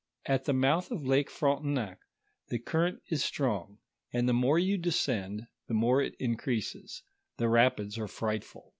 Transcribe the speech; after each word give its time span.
At 0.25 0.45
the 0.45 0.53
mouth 0.53 0.89
of 0.89 1.05
Lake 1.05 1.29
Frontenac 1.29 1.99
tho 2.49 2.57
current 2.57 3.03
is 3.11 3.23
strong, 3.23 3.77
and 4.11 4.27
tho 4.27 4.33
more 4.33 4.57
you 4.57 4.79
descend 4.79 5.45
the 5.67 5.75
more 5.75 6.01
it 6.01 6.15
increases; 6.15 7.03
the 7.37 7.47
rapids 7.47 7.99
are 7.99 8.07
frightful. 8.07 8.69